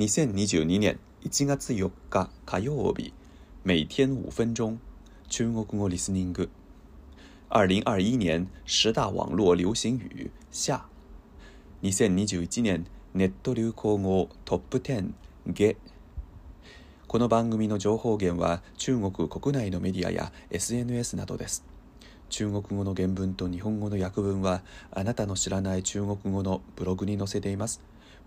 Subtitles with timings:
[0.00, 3.12] 2022年1月4日火曜日
[3.64, 4.80] 每天5分钟
[5.28, 6.48] 中国語リスニング
[7.50, 10.86] 2021年十大网络流行语下
[11.82, 15.12] 2021年ネット流行語トップ10
[15.52, 15.76] 下
[17.06, 21.62] この番組の情報源は中国国内のメディアや SNS などです
[22.30, 24.62] 中国語の原文と日本語の訳文は
[24.92, 27.82] あなたの知らない中国語のブログに載せています。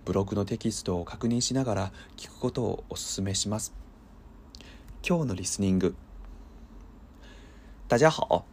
[0.06, 3.74] ブロックのテキストを確認しながら聞くことをお勧めします。
[5.08, 5.96] 今日のリスニング。
[7.88, 8.44] 大家好，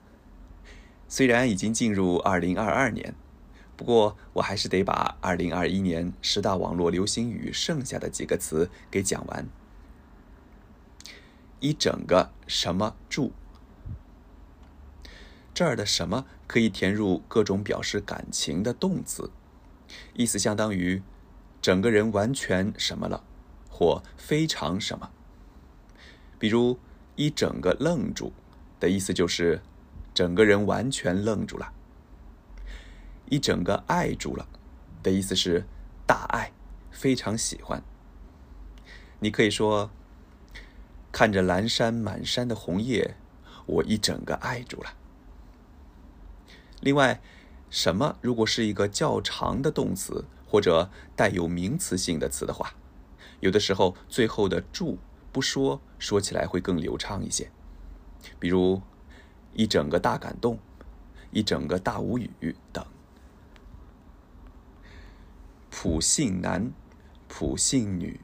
[1.09, 3.15] 虽然已经进入2022年，
[3.77, 9.49] 不过我还是得把2021年十大网络流行语剩下的几个词给讲完。
[11.59, 13.33] 一整个什么住？
[15.53, 19.31] 这儿的什么可以填入各种表示感情的动词，
[20.15, 21.03] 意思相当于。
[21.63, 23.23] 整个人完全什么了，
[23.69, 25.11] 或非常什么。
[26.39, 26.79] 比如
[27.17, 28.33] 一整个愣住
[28.79, 29.61] 的意思就是
[30.15, 31.73] 整个人完全愣住了，
[33.29, 34.49] 一整个爱住了
[35.03, 35.65] 的意思是
[36.07, 36.51] 大爱，
[36.91, 37.83] 非常喜欢。
[39.19, 39.91] 你可以说
[41.13, 43.17] 看着蓝山满山的红叶，
[43.67, 44.95] 我一整个爱住了。
[46.81, 47.21] 另外，
[47.69, 50.25] 什么如果是一个较长的动词？
[50.51, 52.75] 或者带有名词性的词的话，
[53.39, 54.99] 有的时候最后的“住”
[55.31, 57.53] 不说，说起来会更流畅一些。
[58.41, 58.83] 比如，
[59.55, 60.59] 一整个大感动，
[61.31, 62.85] 一整个大无语等。
[65.71, 66.73] 普信男，
[67.29, 68.21] 普信女。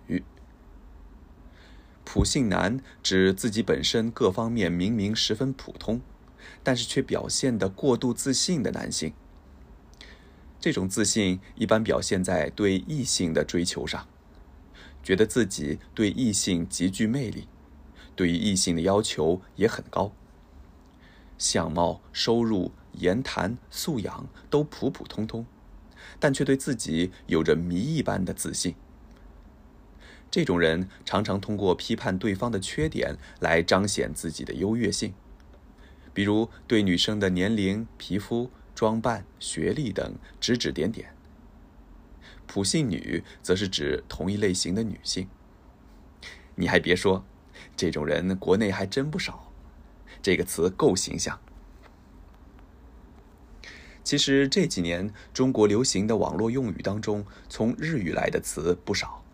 [2.05, 6.01] 普信男指自己本身各方面明明十分普通，
[6.65, 9.13] 但是却表现的过度自信的男性。
[10.67, 14.05] 这种自信一般表现在对异性的追求上，
[15.01, 17.47] 觉得自己对异性极具魅力，
[18.17, 20.11] 对于异性的要求也很高。
[21.39, 25.47] 相貌、收入、言谈、素养都普普通通，
[26.19, 28.75] 但却对自己有着谜一般的自信。
[30.33, 35.15] 这种人常常通过批判对方的缺点来彰显自己的优越性，
[36.13, 38.51] 比如对女生的年龄、皮肤。
[38.77, 41.15] 装扮、学历等指指点点，
[42.47, 45.29] 普信女则是指同一类型的女性。
[46.57, 47.25] 你还别说，
[47.75, 49.51] 这种人国内还真不少。
[50.21, 51.41] 这个词够形象。
[54.05, 59.25] 其实这几年中国流行的网络用语当中，从日语来的词不少，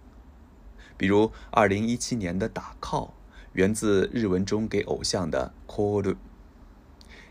[0.97, 3.11] 比如二零一七年的“打 call”
[3.55, 6.15] 源自日文中给偶像的 “call”。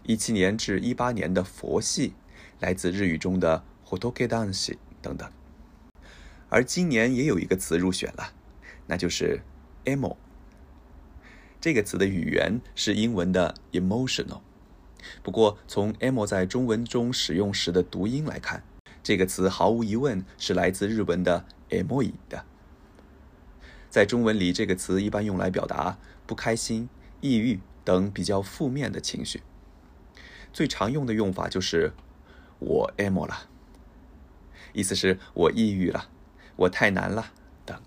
[0.03, 2.13] 一七年至一八年的佛系，
[2.59, 5.29] 来自日语中的 h o o t k ホ d a n s i 等等。
[6.50, 8.34] 而今年也有一个词入选了，
[8.88, 9.41] 那就是
[9.85, 10.17] emo。
[11.61, 14.41] 这个词的语源是英文的 emotional，
[15.22, 18.63] 不过从 emo 在中文中使用时的读音来看，
[19.03, 22.44] 这个词毫无疑问是来自日文的 emoi 的。
[23.91, 26.90] 在中文里，这个词一般用来表达不开心、
[27.22, 29.41] 抑郁等比较负面的情绪。
[30.53, 31.94] 最常用的用法就是
[32.59, 33.47] “我 emo 了”，
[34.73, 36.09] 意思是“我抑郁了
[36.57, 37.31] ”“我太难了”
[37.66, 37.79] 等。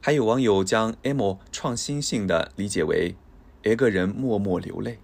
[0.00, 3.14] 还有网友将 “emo” 创新性的理解为
[3.62, 4.98] “一个人默默流泪”，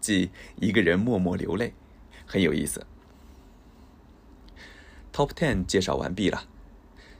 [0.00, 0.30] 即
[0.60, 1.74] “一个人默默流泪”，
[2.26, 2.84] 很有意思。
[5.12, 6.44] Top ten 介绍完毕了。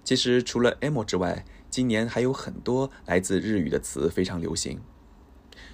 [0.02, 4.80] 其实除了 “emo” 之外，今年还有很多来自日语的词非常流行，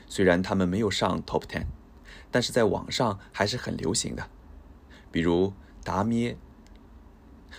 [0.06, 1.66] 虽然他们没有上 Top ten。
[2.38, 4.28] 但是在网上还是很流行的，
[5.10, 6.36] 比如“达咩”。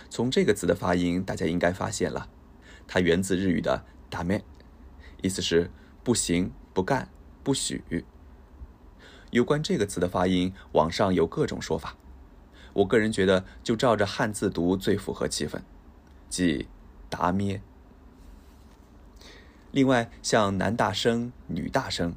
[0.08, 2.28] 从这个词的发音，大家应该发现了，
[2.86, 4.42] 它源自日语的“ダメ”，
[5.20, 5.72] 意思是
[6.04, 7.08] “不行、不干、
[7.42, 8.04] 不许”。
[9.34, 11.96] 有关这个词的发音，网上有各种说法，
[12.74, 15.58] 我个人觉得就照着汉字读最符合气氛，
[16.28, 16.68] 即
[17.10, 17.60] “达咩”。
[19.72, 22.14] 另外，像“男大生、女大生。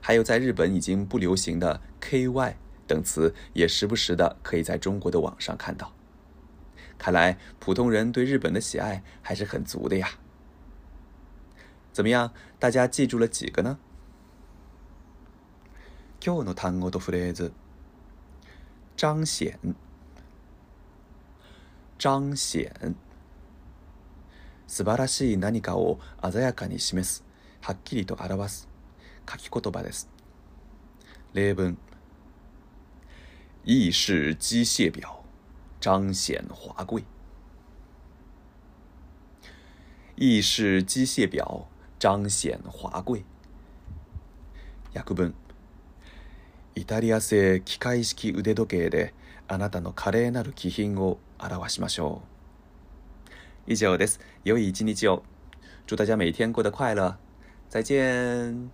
[0.00, 2.54] 还有在日本已经不流行的 “ky”
[2.86, 5.92] 等词，也时不时的可以在中国的网上看到。
[6.98, 10.18] 看来普通人对日本的喜爱还是很足的呀。
[11.92, 13.78] 怎么样，大家记住了几个呢？
[16.20, 17.52] 今日の単語とフレーズ，
[18.96, 19.56] 彰显，
[21.98, 22.94] 彰显，
[24.66, 27.22] 素晴らしい何かを鮮やかに示す，
[27.62, 28.69] はっきりと表す。
[29.28, 30.08] 書き言葉です。
[31.32, 31.78] 例文。
[33.64, 35.20] 意式機械表
[35.80, 37.04] 彰显华贵。
[40.16, 41.66] 意式機械表
[41.98, 43.24] 彰显华贵。
[44.94, 45.34] 訳文。
[46.74, 49.12] イタリア製機械式腕時計で
[49.48, 52.30] あなたの華麗なる気品を表しましょう。
[53.72, 54.20] 以上です。
[54.44, 55.22] 良い一日を。
[55.86, 57.16] 祝大家每天过得快乐。
[57.68, 58.70] 再见。